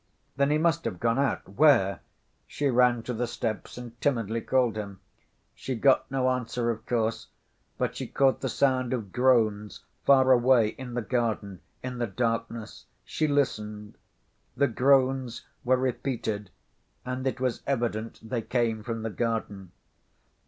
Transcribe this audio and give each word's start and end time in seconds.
Then 0.35 0.49
he 0.49 0.57
must 0.57 0.83
have 0.85 0.99
gone 0.99 1.19
out—where? 1.19 1.99
She 2.47 2.71
ran 2.71 3.03
to 3.03 3.13
the 3.13 3.27
steps 3.27 3.77
and 3.77 4.01
timidly 4.01 4.41
called 4.41 4.75
him. 4.75 4.99
She 5.53 5.75
got 5.75 6.09
no 6.09 6.31
answer, 6.31 6.71
of 6.71 6.87
course, 6.87 7.27
but 7.77 7.95
she 7.95 8.07
caught 8.07 8.41
the 8.41 8.49
sound 8.49 8.93
of 8.93 9.11
groans 9.11 9.83
far 10.03 10.31
away 10.31 10.69
in 10.69 10.95
the 10.95 11.03
garden 11.03 11.61
in 11.83 11.99
the 11.99 12.07
darkness. 12.07 12.87
She 13.05 13.27
listened. 13.27 13.95
The 14.57 14.67
groans 14.67 15.45
were 15.63 15.77
repeated, 15.77 16.49
and 17.05 17.27
it 17.27 17.39
was 17.39 17.61
evident 17.67 18.27
they 18.27 18.41
came 18.41 18.81
from 18.81 19.03
the 19.03 19.11
garden. 19.11 19.71